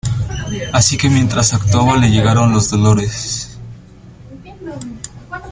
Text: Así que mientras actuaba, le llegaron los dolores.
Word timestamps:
Así 0.73 0.97
que 0.97 1.09
mientras 1.11 1.53
actuaba, 1.53 1.95
le 1.95 2.09
llegaron 2.09 2.51
los 2.51 2.71
dolores. 2.71 3.59